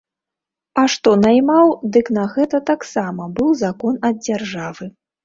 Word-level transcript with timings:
А 0.83 0.85
што 0.93 1.09
наймаў, 1.25 1.73
дык 1.97 2.09
на 2.17 2.23
гэта 2.35 2.61
таксама 2.71 3.27
быў 3.37 3.53
закон 3.63 4.01
ад 4.11 4.15
дзяржавы. 4.25 4.89